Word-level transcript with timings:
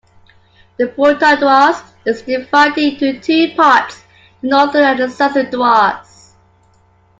The 0.79 0.87
Bhutan 0.87 1.37
Duars 1.37 1.79
is 2.07 2.23
divided 2.23 2.79
into 3.03 3.19
two 3.21 3.53
parts: 3.55 4.01
the 4.41 4.47
northern 4.47 4.81
and 4.83 4.99
the 4.99 5.09
southern 5.11 5.45
Duars. 5.51 6.31